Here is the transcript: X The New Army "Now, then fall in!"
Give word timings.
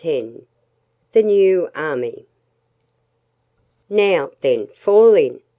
X 0.03 0.27
The 1.11 1.21
New 1.21 1.69
Army 1.75 2.25
"Now, 3.87 4.31
then 4.41 4.65
fall 4.65 5.13
in!" 5.13 5.41